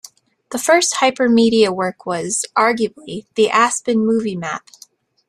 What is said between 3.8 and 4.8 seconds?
Movie Map.